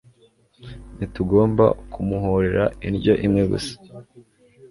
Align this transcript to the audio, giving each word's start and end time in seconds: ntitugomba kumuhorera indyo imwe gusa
ntitugomba 0.95 1.65
kumuhorera 1.91 2.65
indyo 2.87 3.13
imwe 3.25 3.43
gusa 3.51 3.73